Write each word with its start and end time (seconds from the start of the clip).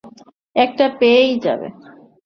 একটা 0.55 0.85
পেয়েই 0.99 1.33
যাবে। 1.39 1.67